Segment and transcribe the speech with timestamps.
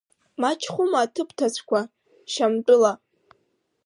[0.41, 1.81] Мачхәума аҭыԥ ҭацәқәа,
[2.31, 2.91] Шьамтәыла…